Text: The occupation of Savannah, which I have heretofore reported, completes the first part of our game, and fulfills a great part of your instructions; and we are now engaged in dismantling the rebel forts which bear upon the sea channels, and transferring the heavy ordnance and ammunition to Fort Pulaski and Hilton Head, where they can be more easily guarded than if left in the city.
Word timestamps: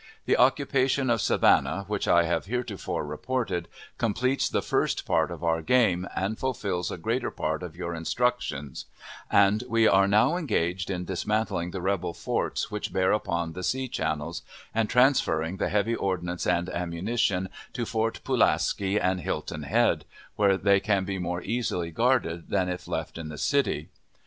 The 0.25 0.35
occupation 0.37 1.11
of 1.11 1.21
Savannah, 1.21 1.85
which 1.87 2.07
I 2.07 2.23
have 2.23 2.47
heretofore 2.47 3.05
reported, 3.05 3.67
completes 3.99 4.49
the 4.49 4.63
first 4.63 5.05
part 5.05 5.29
of 5.29 5.43
our 5.43 5.61
game, 5.61 6.07
and 6.15 6.39
fulfills 6.39 6.89
a 6.89 6.97
great 6.97 7.21
part 7.35 7.61
of 7.61 7.75
your 7.75 7.93
instructions; 7.93 8.85
and 9.29 9.63
we 9.69 9.87
are 9.87 10.07
now 10.07 10.37
engaged 10.37 10.89
in 10.89 11.05
dismantling 11.05 11.69
the 11.69 11.83
rebel 11.83 12.13
forts 12.15 12.71
which 12.71 12.91
bear 12.91 13.11
upon 13.11 13.53
the 13.53 13.61
sea 13.61 13.87
channels, 13.87 14.41
and 14.73 14.89
transferring 14.89 15.57
the 15.57 15.69
heavy 15.69 15.93
ordnance 15.93 16.47
and 16.47 16.67
ammunition 16.69 17.47
to 17.73 17.85
Fort 17.85 18.21
Pulaski 18.23 18.99
and 18.99 19.21
Hilton 19.21 19.61
Head, 19.61 20.05
where 20.35 20.57
they 20.57 20.79
can 20.79 21.05
be 21.05 21.19
more 21.19 21.43
easily 21.43 21.91
guarded 21.91 22.49
than 22.49 22.69
if 22.69 22.87
left 22.87 23.19
in 23.19 23.29
the 23.29 23.37
city. 23.37 23.89